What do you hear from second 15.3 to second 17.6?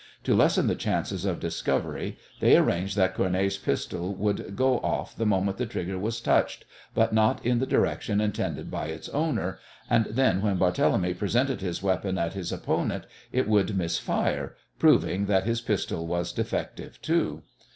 his pistol was defective too.